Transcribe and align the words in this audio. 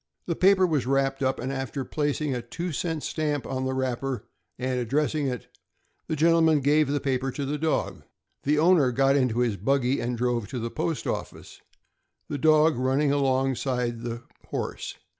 The 0.25 0.35
paper 0.35 0.65
was 0.65 0.87
wrapped 0.87 1.21
up, 1.21 1.39
and 1.39 1.53
after 1.53 1.85
placing 1.85 2.33
a 2.33 2.41
two 2.41 2.71
cent 2.71 3.03
stamp 3.03 3.45
on 3.45 3.65
the 3.65 3.73
wrap 3.75 3.99
per 3.99 4.23
and 4.57 4.79
addressing 4.79 5.27
it, 5.27 5.47
the 6.07 6.15
gentleman 6.15 6.61
gave 6.61 6.87
the 6.89 6.99
paper 6.99 7.29
to 7.31 7.45
the 7.45 7.59
dog. 7.59 8.01
The 8.41 8.57
owner 8.57 8.91
got 8.91 9.15
into 9.15 9.41
his 9.41 9.57
buggy 9.57 9.99
and 9.99 10.17
drove 10.17 10.47
to 10.47 10.57
the 10.57 10.71
post 10.71 11.05
office, 11.05 11.61
the 12.29 12.39
dog 12.39 12.77
running 12.77 13.11
alongside 13.11 13.99
the 14.01 14.23
horse. 14.47 14.95